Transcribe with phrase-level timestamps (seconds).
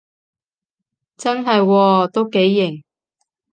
[1.15, 2.83] 真係喎，都幾型